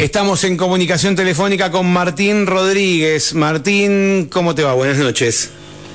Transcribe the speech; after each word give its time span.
Estamos 0.00 0.44
en 0.44 0.56
comunicación 0.56 1.16
telefónica 1.16 1.72
con 1.72 1.92
Martín 1.92 2.46
Rodríguez. 2.46 3.34
Martín, 3.34 4.28
¿cómo 4.30 4.54
te 4.54 4.62
va? 4.62 4.74
Buenas 4.74 4.98
noches. 4.98 5.50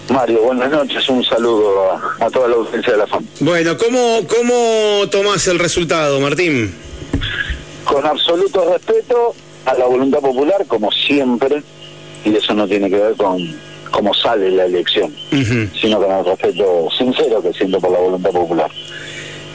Mario, 0.09 0.41
buenas 0.41 0.69
noches, 0.69 1.07
un 1.07 1.23
saludo 1.23 1.93
a, 2.19 2.29
toda 2.29 2.49
la 2.49 2.55
audiencia 2.55 2.91
de 2.91 2.99
la 2.99 3.07
FAM. 3.07 3.25
Bueno, 3.39 3.77
¿cómo, 3.77 4.19
¿cómo 4.27 5.07
tomás 5.09 5.47
el 5.47 5.57
resultado, 5.57 6.19
Martín? 6.19 6.73
Con 7.85 8.05
absoluto 8.05 8.73
respeto 8.73 9.33
a 9.65 9.73
la 9.75 9.85
voluntad 9.85 10.19
popular, 10.19 10.65
como 10.67 10.91
siempre, 10.91 11.63
y 12.25 12.35
eso 12.35 12.53
no 12.53 12.67
tiene 12.67 12.89
que 12.89 12.97
ver 12.97 13.15
con 13.15 13.37
cómo 13.89 14.13
sale 14.13 14.51
la 14.51 14.65
elección, 14.65 15.15
sino 15.79 16.01
con 16.01 16.11
el 16.11 16.25
respeto 16.25 16.89
sincero 16.97 17.41
que 17.41 17.53
siento 17.53 17.79
por 17.79 17.91
la 17.91 17.99
voluntad 17.99 18.31
popular. 18.31 18.69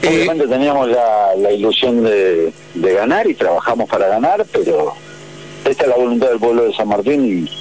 Eh, 0.02 0.08
Obviamente 0.08 0.46
teníamos 0.46 0.88
la, 0.88 1.52
ilusión 1.52 2.04
de, 2.04 2.52
ganar 2.74 3.28
y 3.28 3.34
trabajamos 3.34 3.88
para 3.88 4.08
ganar, 4.08 4.46
pero 4.52 4.94
esta 5.64 5.82
es 5.84 5.88
la 5.88 5.96
voluntad 5.96 6.28
del 6.28 6.38
pueblo 6.38 6.64
de 6.64 6.74
San 6.74 6.88
Martín 6.88 7.46
y, 7.46 7.58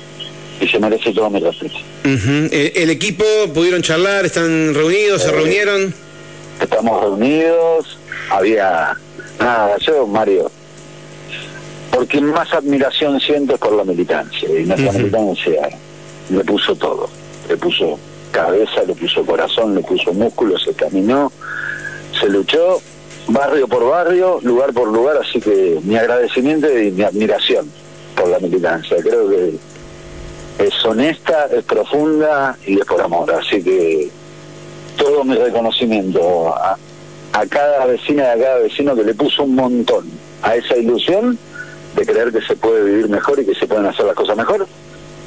se 0.68 0.80
merece 0.80 1.14
todo 1.14 1.30
mi 1.30 1.40
respeto. 1.40 1.76
Eh, 2.04 2.74
¿El, 2.76 2.90
equipo 2.90 3.24
pudieron 3.54 3.82
charlar? 3.82 4.26
¿Están 4.26 4.74
reunidos? 4.74 5.22
¿Se 5.22 5.30
eh, 5.30 5.32
reunieron? 5.32 5.94
Estamos 6.60 7.02
reunidos. 7.02 7.98
Había. 8.32 8.98
Nada, 9.40 9.78
yo, 9.80 10.08
Mario. 10.08 10.50
Porque 11.92 12.20
más 12.22 12.52
admiración 12.54 13.20
siento 13.20 13.54
es 13.54 13.60
por 13.60 13.74
la 13.74 13.84
militancia. 13.84 14.50
Y 14.50 14.66
nuestra 14.66 14.92
militancia 14.94 15.70
le 16.30 16.44
puso 16.44 16.76
todo. 16.76 17.08
Le 17.50 17.58
puso 17.58 18.00
cabeza, 18.32 18.84
le 18.86 18.94
puso 18.94 19.24
corazón, 19.26 19.76
le 19.76 19.82
puso 19.82 20.12
músculo, 20.14 20.58
se 20.58 20.74
caminó 20.74 21.32
se 22.20 22.30
luchó 22.30 22.82
barrio 23.28 23.68
por 23.68 23.88
barrio, 23.90 24.40
lugar 24.44 24.74
por 24.74 24.88
lugar, 24.88 25.18
así 25.18 25.40
que 25.40 25.80
mi 25.84 25.98
agradecimiento 25.98 26.68
y 26.78 26.92
mi 26.92 27.04
admiración 27.04 27.70
por 28.16 28.30
la 28.30 28.40
militancia. 28.40 28.98
Creo 29.02 29.30
que 29.30 29.56
es 30.60 30.86
honesta, 30.86 31.48
es 31.54 31.64
profunda 31.64 32.58
y 32.66 32.80
es 32.80 32.86
por 32.86 33.02
amor, 33.02 33.32
así 33.32 33.62
que 33.64 34.10
todo 34.98 35.24
mi 35.24 35.36
reconocimiento 35.36 36.54
a, 36.56 36.78
cada 37.50 37.86
vecina 37.86 38.24
y 38.24 38.40
a 38.40 38.44
cada 38.44 38.58
vecino 38.60 38.96
que 38.96 39.04
le 39.04 39.14
puso 39.14 39.44
un 39.44 39.54
montón 39.54 40.10
a 40.42 40.56
esa 40.56 40.76
ilusión 40.76 41.38
de 41.96 42.06
creer 42.06 42.32
que 42.32 42.42
se 42.42 42.56
puede 42.56 42.84
vivir 42.84 43.10
mejor 43.10 43.40
y 43.40 43.46
que 43.46 43.54
se 43.54 43.68
pueden 43.68 43.86
hacer 43.86 44.06
las 44.06 44.16
cosas 44.16 44.36
mejor, 44.36 44.68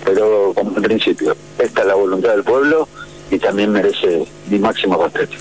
pero 0.05 0.53
como 0.55 0.77
en 0.77 0.83
principio, 0.83 1.37
esta 1.59 1.83
es 1.83 1.87
la 1.87 1.95
voluntad 1.95 2.31
del 2.31 2.43
pueblo 2.43 2.89
y 3.31 3.39
también 3.39 3.71
merece 3.71 4.27
mi 4.49 4.59
máximo 4.59 5.01
respeto. 5.01 5.37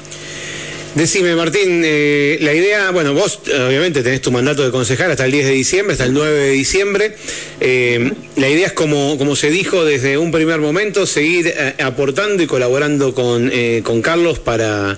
Decime, 0.99 1.33
Martín, 1.33 1.81
eh, 1.85 2.39
la 2.41 2.53
idea, 2.53 2.91
bueno, 2.91 3.13
vos 3.13 3.39
obviamente 3.47 4.03
tenés 4.03 4.19
tu 4.19 4.33
mandato 4.33 4.65
de 4.65 4.69
concejal 4.69 5.09
hasta 5.09 5.23
el 5.23 5.31
10 5.31 5.45
de 5.45 5.51
diciembre, 5.53 5.93
hasta 5.93 6.03
el 6.03 6.13
9 6.13 6.29
de 6.29 6.49
diciembre. 6.49 7.15
Eh, 7.61 8.11
la 8.35 8.49
idea 8.49 8.67
es, 8.67 8.73
como, 8.73 9.17
como 9.17 9.37
se 9.37 9.49
dijo 9.49 9.85
desde 9.85 10.17
un 10.17 10.29
primer 10.33 10.59
momento, 10.59 11.05
seguir 11.05 11.53
eh, 11.55 11.75
aportando 11.81 12.43
y 12.43 12.47
colaborando 12.47 13.15
con, 13.15 13.49
con 13.81 14.01
Carlos 14.01 14.39
para, 14.39 14.97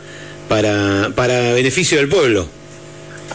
para, 0.50 1.12
para 1.14 1.54
beneficio 1.54 2.00
del 2.00 2.10
pueblo. 2.10 2.48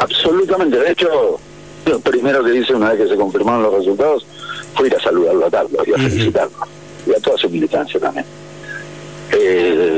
Absolutamente. 0.00 0.76
De 0.76 0.90
hecho, 0.90 1.38
lo 1.84 2.00
primero 2.00 2.42
que 2.42 2.52
hice 2.52 2.74
una 2.74 2.90
vez 2.90 3.02
que 3.02 3.08
se 3.10 3.14
confirmaron 3.14 3.62
los 3.62 3.74
resultados 3.74 4.26
fue 4.74 4.88
ir 4.88 4.96
a 4.96 5.00
saludarlo 5.00 5.46
a 5.46 5.50
Carlos 5.52 5.86
y 5.86 5.92
a 5.92 5.98
felicitarlo. 5.98 6.66
Y 7.06 7.12
a 7.12 7.20
toda 7.20 7.38
su 7.38 7.48
militancia 7.48 8.00
también. 8.00 8.26
Eh, 9.30 9.95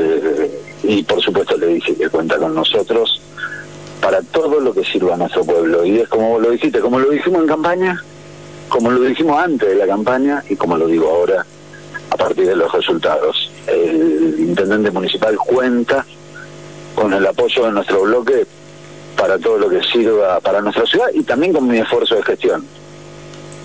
y 0.89 1.03
por 1.03 1.21
supuesto 1.21 1.55
le 1.55 1.67
dice 1.67 1.93
que 1.93 2.09
cuenta 2.09 2.37
con 2.37 2.55
nosotros 2.55 3.21
para 4.01 4.23
todo 4.23 4.59
lo 4.59 4.73
que 4.73 4.83
sirva 4.83 5.13
a 5.13 5.17
nuestro 5.17 5.43
pueblo. 5.43 5.85
Y 5.85 5.99
es 5.99 6.09
como 6.09 6.39
lo 6.39 6.49
dijiste, 6.49 6.79
como 6.79 6.99
lo 6.99 7.11
dijimos 7.11 7.41
en 7.41 7.47
campaña, 7.47 8.03
como 8.69 8.89
lo 8.89 9.01
dijimos 9.01 9.37
antes 9.37 9.69
de 9.69 9.75
la 9.75 9.85
campaña 9.85 10.43
y 10.49 10.55
como 10.55 10.77
lo 10.77 10.87
digo 10.87 11.07
ahora 11.07 11.45
a 12.09 12.17
partir 12.17 12.47
de 12.47 12.55
los 12.55 12.71
resultados. 12.71 13.51
El 13.67 14.35
intendente 14.39 14.89
municipal 14.89 15.37
cuenta 15.37 16.03
con 16.95 17.13
el 17.13 17.27
apoyo 17.27 17.65
de 17.65 17.71
nuestro 17.71 18.01
bloque 18.01 18.47
para 19.15 19.37
todo 19.37 19.59
lo 19.59 19.69
que 19.69 19.83
sirva 19.83 20.39
para 20.39 20.59
nuestra 20.59 20.87
ciudad 20.87 21.09
y 21.13 21.21
también 21.21 21.53
con 21.53 21.67
mi 21.67 21.77
esfuerzo 21.77 22.15
de 22.15 22.23
gestión. 22.23 22.65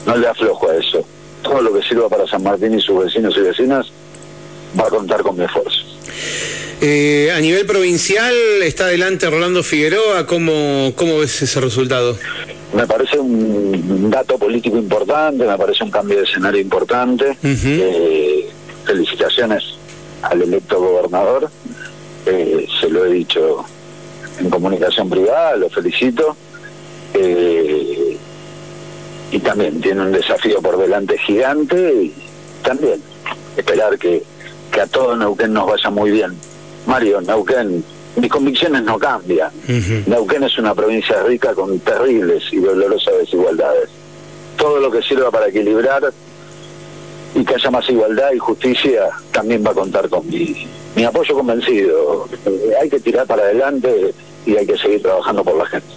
No 0.04 0.14
le 0.14 0.28
aflojo 0.28 0.68
a 0.68 0.76
eso. 0.76 1.02
Todo 1.42 1.62
lo 1.62 1.72
que 1.72 1.82
sirva 1.82 2.06
para 2.10 2.26
San 2.26 2.42
Martín 2.42 2.74
y 2.74 2.82
sus 2.82 3.02
vecinos 3.02 3.34
y 3.38 3.40
vecinas 3.40 3.86
va 4.78 4.88
a 4.88 4.90
contar 4.90 5.22
con 5.22 5.38
mi 5.38 5.44
esfuerzo. 5.44 5.73
Eh, 6.80 7.30
a 7.34 7.40
nivel 7.40 7.66
provincial 7.66 8.34
está 8.62 8.84
adelante 8.84 9.28
Rolando 9.30 9.62
Figueroa, 9.62 10.26
¿cómo, 10.26 10.92
cómo 10.96 11.18
ves 11.18 11.40
ese 11.42 11.60
resultado? 11.60 12.16
Me 12.74 12.86
parece 12.86 13.18
un 13.18 14.10
dato 14.10 14.38
político 14.38 14.76
importante, 14.76 15.46
me 15.46 15.56
parece 15.56 15.84
un 15.84 15.90
cambio 15.90 16.18
de 16.18 16.24
escenario 16.24 16.60
importante. 16.60 17.36
Eh, 17.42 18.48
felicitaciones 18.84 19.62
al 20.22 20.42
electo 20.42 20.80
gobernador, 20.80 21.50
eh, 22.26 22.66
se 22.80 22.88
lo 22.88 23.04
he 23.04 23.12
dicho 23.12 23.64
en 24.40 24.50
comunicación 24.50 25.08
privada, 25.08 25.56
lo 25.56 25.70
felicito. 25.70 26.36
y 29.30 29.38
también 29.40 29.80
tiene 29.80 30.00
un 30.00 30.12
desafío 30.12 30.60
por 30.62 30.78
delante 30.78 31.18
gigante 31.18 31.92
y 31.92 32.14
también 32.62 33.00
esperar 33.56 33.98
que, 33.98 34.22
que 34.72 34.80
a 34.80 34.86
todo 34.86 35.16
Neuquén 35.16 35.52
nos 35.52 35.66
vaya 35.66 35.90
muy 35.90 36.10
bien. 36.10 36.36
Mario, 36.86 37.20
Neuquén, 37.20 37.84
mis 38.16 38.30
convicciones 38.30 38.82
no 38.82 38.98
cambian. 38.98 39.50
Neuquén 40.06 40.44
es 40.44 40.58
una 40.58 40.74
provincia 40.74 41.22
rica 41.22 41.54
con 41.54 41.78
terribles 41.80 42.44
y 42.52 42.58
dolorosas 42.58 43.14
desigualdades. 43.18 43.88
Todo 44.56 44.80
lo 44.80 44.90
que 44.90 45.02
sirva 45.02 45.30
para 45.30 45.48
equilibrar 45.48 46.12
y 47.34 47.44
que 47.44 47.54
haya 47.54 47.70
más 47.70 47.88
igualdad 47.88 48.32
y 48.32 48.38
justicia 48.38 49.08
también 49.32 49.64
va 49.66 49.70
a 49.70 49.74
contar 49.74 50.08
con 50.08 50.26
mi, 50.28 50.66
mi 50.94 51.04
apoyo 51.04 51.34
convencido. 51.34 52.28
Eh, 52.46 52.72
hay 52.80 52.88
que 52.88 53.00
tirar 53.00 53.26
para 53.26 53.42
adelante 53.42 54.14
y 54.46 54.56
hay 54.56 54.66
que 54.66 54.78
seguir 54.78 55.02
trabajando 55.02 55.42
por 55.42 55.56
la 55.56 55.66
gente. 55.66 55.93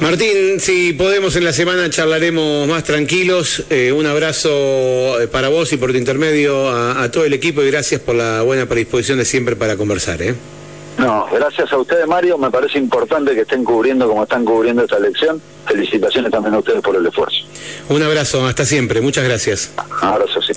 Martín, 0.00 0.58
si 0.58 0.92
podemos 0.92 1.36
en 1.36 1.44
la 1.44 1.52
semana 1.52 1.88
charlaremos 1.88 2.66
más 2.68 2.82
tranquilos. 2.84 3.64
Eh, 3.70 3.92
un 3.92 4.06
abrazo 4.06 5.20
eh, 5.20 5.28
para 5.28 5.48
vos 5.48 5.72
y 5.72 5.76
por 5.76 5.92
tu 5.92 5.96
intermedio 5.96 6.68
a, 6.68 7.10
todo 7.10 7.24
el 7.24 7.32
equipo 7.32 7.62
y 7.62 7.70
gracias 7.70 8.00
por 8.00 8.16
la 8.16 8.42
buena 8.42 8.66
predisposición 8.66 9.18
de 9.18 9.24
siempre 9.24 9.54
para 9.56 9.76
conversar. 9.76 10.20
¿eh? 10.20 10.34
No, 10.98 11.26
gracias 11.32 11.72
a 11.72 11.78
ustedes, 11.78 12.06
Mario. 12.06 12.38
Me 12.38 12.50
parece 12.50 12.78
importante 12.78 13.34
que 13.34 13.40
estén 13.40 13.64
cubriendo 13.64 14.08
como 14.08 14.22
están 14.22 14.44
cubriendo 14.44 14.84
esta 14.84 14.96
elección. 14.96 15.40
Felicitaciones 15.66 16.30
también 16.30 16.54
a 16.54 16.58
ustedes 16.58 16.82
por 16.82 16.94
el 16.94 17.06
esfuerzo. 17.06 17.38
Un 17.88 18.02
abrazo, 18.02 18.46
hasta 18.46 18.64
siempre. 18.64 19.00
Muchas 19.00 19.24
gracias. 19.24 19.72
abrazo, 20.00 20.40
sí. 20.40 20.52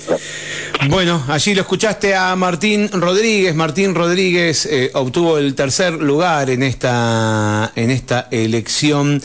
Bueno, 0.88 1.24
allí 1.28 1.54
lo 1.54 1.62
escuchaste 1.62 2.14
a 2.14 2.36
Martín 2.36 2.88
Rodríguez. 2.92 3.54
Martín 3.54 3.94
Rodríguez 3.94 4.66
eh, 4.66 4.90
obtuvo 4.94 5.38
el 5.38 5.54
tercer 5.54 5.94
lugar 5.94 6.50
en 6.50 6.62
esta, 6.62 7.72
en 7.74 7.90
esta 7.90 8.28
elección 8.30 9.20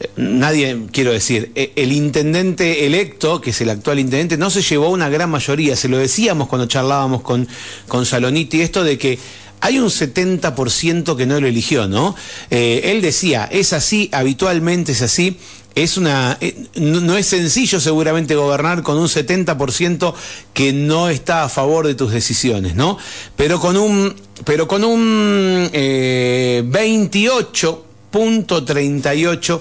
eh, 0.00 0.08
nadie, 0.16 0.86
quiero 0.92 1.12
decir, 1.12 1.52
eh, 1.54 1.72
el 1.76 1.92
intendente 1.92 2.86
electo, 2.86 3.40
que 3.40 3.50
es 3.50 3.60
el 3.60 3.70
actual 3.70 3.98
intendente, 3.98 4.36
no 4.36 4.50
se 4.50 4.62
llevó 4.62 4.90
una 4.90 5.08
gran 5.08 5.30
mayoría, 5.30 5.76
se 5.76 5.88
lo 5.88 5.98
decíamos 5.98 6.48
cuando 6.48 6.66
charlábamos 6.66 7.22
con, 7.22 7.48
con 7.88 8.06
Saloniti, 8.06 8.60
esto 8.60 8.84
de 8.84 8.98
que 8.98 9.18
hay 9.62 9.78
un 9.78 9.88
70% 9.88 11.16
que 11.16 11.24
no 11.24 11.40
lo 11.40 11.46
eligió, 11.46 11.88
¿no? 11.88 12.14
él 12.50 13.00
decía, 13.00 13.48
es 13.50 13.72
así, 13.72 14.10
habitualmente 14.12 14.92
es 14.92 15.00
así, 15.00 15.38
es 15.74 15.96
una 15.96 16.36
eh, 16.40 16.54
no 16.76 17.16
es 17.16 17.26
sencillo 17.26 17.80
seguramente 17.80 18.34
gobernar 18.34 18.82
con 18.82 18.98
un 18.98 19.08
70% 19.08 20.12
que 20.52 20.74
no 20.74 21.08
está 21.08 21.44
a 21.44 21.48
favor 21.48 21.86
de 21.86 21.94
tus 21.94 22.10
decisiones, 22.12 22.74
¿no? 22.74 22.98
Pero 23.36 23.60
con 23.60 23.76
un 23.76 24.14
pero 24.44 24.66
con 24.68 24.84
un 24.84 25.70
eh, 25.72 26.62
28.38 26.66 29.60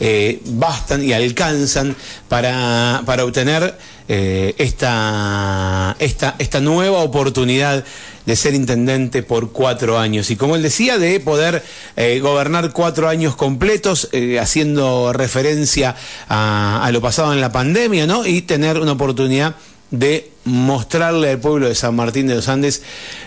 eh, 0.00 0.40
bastan 0.46 1.02
y 1.02 1.12
alcanzan 1.12 1.96
para, 2.28 3.02
para 3.04 3.24
obtener 3.24 3.76
eh, 4.10 4.54
esta, 4.56 5.94
esta, 5.98 6.34
esta 6.38 6.60
nueva 6.60 7.00
oportunidad 7.00 7.84
de 8.24 8.36
ser 8.36 8.54
intendente 8.54 9.22
por 9.22 9.52
cuatro 9.52 9.98
años. 9.98 10.30
Y 10.30 10.36
como 10.36 10.56
él 10.56 10.62
decía, 10.62 10.98
de 10.98 11.20
poder 11.20 11.62
eh, 11.96 12.18
gobernar 12.20 12.72
cuatro 12.72 13.08
años 13.08 13.36
completos, 13.36 14.08
eh, 14.12 14.38
haciendo 14.38 15.12
referencia 15.12 15.94
a, 16.28 16.88
lo 16.90 17.00
pasado 17.02 17.34
en 17.34 17.40
la 17.40 17.52
pandemia, 17.52 18.06
¿no? 18.06 18.26
Y 18.26 18.42
tener 18.42 18.78
una 18.78 18.92
oportunidad 18.92 19.56
de 19.90 20.30
mostrarle 20.44 21.30
al 21.30 21.40
pueblo 21.40 21.68
de 21.68 21.74
San 21.74 21.94
Martín 21.94 22.26
de 22.26 22.34
los 22.34 22.48
Andes 22.48 22.82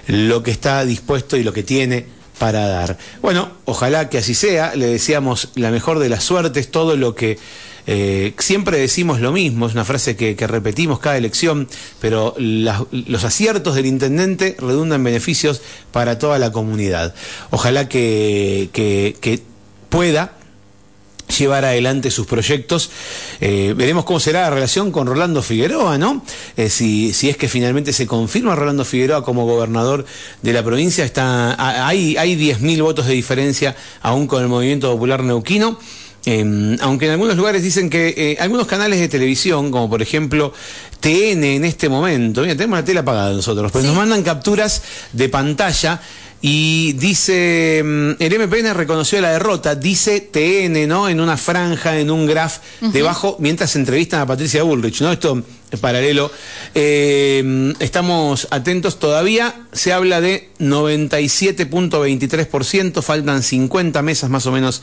lo 0.08 0.42
que 0.42 0.52
está 0.52 0.84
dispuesto 0.86 1.38
y 1.38 1.44
lo 1.44 1.54
que 1.54 1.64
tiene 1.64 2.06
para 2.40 2.68
dar. 2.68 2.98
Bueno, 3.22 3.52
ojalá 3.66 4.10
que 4.10 4.18
así 4.18 4.34
sea, 4.34 4.76
le 4.76 4.88
deseamos 4.88 5.50
la 5.54 5.70
mejor 5.70 6.00
de 6.00 6.10
las 6.10 6.24
suertes, 6.24 6.72
todo 6.72 6.96
lo 6.96 7.14
que 7.14 7.38
Eh, 7.88 8.34
siempre 8.38 8.78
decimos 8.78 9.20
lo 9.20 9.32
mismo, 9.32 9.68
es 9.68 9.74
una 9.74 9.86
frase 9.86 10.16
que, 10.16 10.36
repetimos 10.48 11.00
cada 11.00 11.18
elección, 11.18 11.68
pero 12.00 12.36
los 12.38 13.24
aciertos 13.24 13.76
del 13.76 13.86
intendente 13.86 14.56
redundan 14.60 15.02
en 15.02 15.06
beneficios 15.06 15.62
para 15.92 16.20
toda 16.20 16.40
la 16.40 16.52
comunidad. 16.52 17.14
Ojalá 17.50 17.88
que, 17.88 18.70
pueda 19.90 20.34
llevar 21.38 21.66
adelante 21.66 22.12
sus 22.12 22.28
proyectos. 22.28 22.92
Eh, 23.40 23.74
veremos 23.76 24.06
cómo 24.06 24.20
será 24.20 24.42
la 24.42 24.50
relación 24.50 24.92
con 24.92 25.08
Rolando 25.08 25.42
Figueroa, 25.42 25.98
¿no? 25.98 26.24
Eh, 26.58 26.70
si, 26.70 27.14
si 27.14 27.30
es 27.30 27.38
que 27.38 27.48
finalmente 27.48 27.94
se 27.94 28.06
confirma 28.06 28.56
Rolando 28.56 28.84
Figueroa 28.84 29.24
como 29.24 29.46
gobernador 29.46 30.06
de 30.42 30.54
la 30.54 30.64
provincia, 30.64 31.06
está, 31.06 31.56
hay, 31.88 32.18
hay 32.18 32.36
10.000 32.36 32.84
votos 32.84 33.08
de 33.08 33.14
diferencia 33.14 33.76
aún 34.02 34.28
con 34.28 34.42
el 34.44 34.50
movimiento 34.50 34.92
popular 34.92 35.24
neuquino. 35.24 35.80
Em, 36.26 36.78
aunque 36.82 37.06
en 37.06 37.14
algunos 37.14 37.36
lugares 37.36 37.64
dicen 37.64 37.90
que 37.90 38.14
eh, 38.16 38.38
algunos 38.40 38.68
canales 38.68 39.00
de 39.00 39.08
televisión, 39.08 39.72
como 39.72 39.90
por 39.90 40.04
ejemplo 40.04 40.54
TN 41.00 41.44
en 41.44 41.66
este 41.66 41.90
momento, 41.90 42.42
mira, 42.42 42.56
tenemos 42.56 42.78
la 42.78 42.86
tele 42.86 43.00
apagada 43.00 43.34
nosotros, 43.34 43.72
pues 43.72 43.86
nos 43.86 43.96
mandan 43.96 44.22
capturas 44.22 44.84
de 45.14 45.30
pantalla 45.30 46.00
y 46.44 46.94
dice, 46.94 47.84
mm, 47.84 48.14
el 48.20 48.34
MPN 48.34 48.74
reconoció 48.74 49.22
la 49.22 49.32
derrota, 49.32 49.76
dice 49.76 50.22
TN, 50.22 50.88
¿no? 50.88 51.08
En 51.08 51.20
una 51.20 51.38
franja, 51.38 52.00
en 52.00 52.10
un 52.10 52.26
graph 52.26 52.58
debajo, 52.82 53.36
mientras 53.40 53.76
entrevistan 53.76 54.22
a 54.22 54.26
Patricia 54.26 54.64
Bullrich, 54.64 55.02
¿no? 55.02 55.12
Esto 55.12 55.44
es 55.70 55.80
paralelo. 55.80 56.32
Eh, 56.74 57.76
estamos 57.80 58.48
atentos 58.50 58.98
todavía, 58.98 59.68
se 59.72 59.94
habla 59.94 60.20
de 60.20 60.50
97.23%, 60.60 63.04
faltan 63.04 63.44
50 63.44 64.02
mesas 64.02 64.32
más 64.32 64.48
o 64.48 64.52
menos 64.52 64.82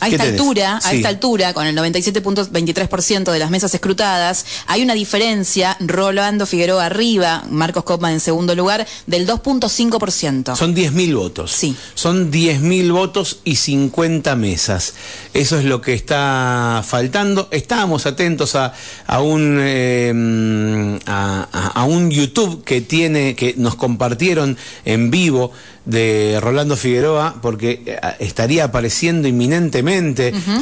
a 0.00 0.08
esta 0.08 0.24
altura, 0.24 0.80
a 0.82 0.92
esta 0.92 1.08
altura, 1.08 1.54
con 1.54 1.66
el 1.66 1.76
97.23% 1.76 3.32
de 3.32 3.38
las 3.38 3.50
mesas 3.50 3.74
escrutadas, 3.74 4.44
hay 4.66 4.82
una 4.82 4.94
diferencia, 4.94 5.76
Rolando 5.80 6.46
Figueroa 6.46 6.86
arriba, 6.86 7.44
Marcos 7.50 7.84
Kopman 7.84 8.12
en 8.12 8.20
segundo 8.20 8.54
lugar, 8.54 8.86
del 9.06 9.26
2.5%. 9.26 10.56
Son 10.56 10.74
10.000 10.74 11.16
votos. 11.16 11.52
Sí. 11.52 11.76
Son 11.94 12.30
10.000 12.30 12.92
votos 12.92 13.38
y 13.44 13.56
50 13.56 14.36
mesas. 14.36 14.94
Eso 15.32 15.58
es 15.58 15.64
lo 15.64 15.80
que 15.80 15.94
está 15.94 16.84
faltando. 16.86 17.48
Estábamos 17.50 18.06
atentos 18.06 18.54
a, 18.54 18.74
a 19.06 19.20
un 19.20 19.58
em, 19.60 20.98
a, 21.06 21.72
a 21.74 21.84
un 21.84 22.10
YouTube 22.10 22.64
que 22.64 22.80
tiene, 22.80 23.34
que 23.34 23.54
nos 23.56 23.76
compartieron 23.76 24.56
en 24.84 25.10
vivo 25.10 25.52
de 25.86 26.38
Rolando 26.42 26.76
Figueroa, 26.76 27.36
porque 27.40 27.82
eh, 27.86 27.98
estaría 28.18 28.64
apareciendo 28.64 29.28
inminentemente. 29.28 29.85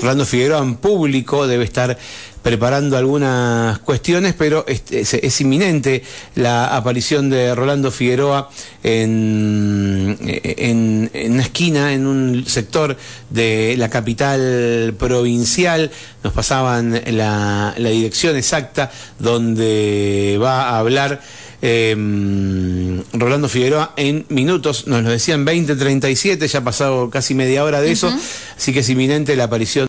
Rolando 0.01 0.27
Figueroa 0.27 0.63
en 0.63 0.77
público 0.77 1.47
debe 1.47 1.65
estar 1.65 1.97
preparando 2.45 2.99
algunas 2.99 3.79
cuestiones, 3.79 4.35
pero 4.37 4.67
es, 4.69 5.41
inminente 5.41 6.03
la 6.35 6.77
aparición 6.77 7.31
de 7.31 7.55
Rolando 7.55 7.91
Figueroa 7.91 8.51
en, 8.83 10.19
en, 10.21 11.11
una 11.33 11.43
esquina, 11.43 11.95
en 11.95 12.07
un 12.07 12.45
sector 12.47 12.99
de 13.31 13.77
la 13.79 13.89
capital 13.89 14.95
provincial. 14.99 15.91
Nos 16.23 16.35
pasaban 16.35 16.93
la, 17.07 17.75
la 17.79 17.89
dirección 17.89 18.37
exacta 18.37 18.93
donde 19.19 20.39
va 20.41 20.69
a 20.69 20.79
hablar. 20.81 21.23
Em, 21.67 23.03
Rolando 23.15 23.49
Figueroa 23.49 23.95
en 23.97 24.27
minutos, 24.29 24.87
nos 24.87 25.03
lo 25.03 25.09
decían 25.09 25.47
20.37, 25.47 26.47
ya 26.47 26.59
ha 26.59 26.63
pasado 26.63 27.09
casi 27.09 27.35
media 27.35 27.65
hora 27.65 27.81
de 27.81 27.91
eso, 27.91 28.13
así 28.55 28.75
que 28.75 28.81
es 28.81 28.91
inminente 28.91 29.35
la 29.35 29.45
aparición. 29.45 29.83